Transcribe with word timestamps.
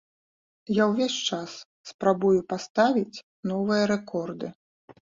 Я 0.81 0.87
ўвесь 0.91 1.17
час 1.27 1.51
спрабую 1.91 2.35
паставіць 2.55 3.23
новыя 3.53 3.83
рэкорды. 3.95 4.57